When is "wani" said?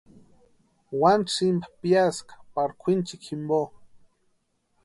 0.99-1.27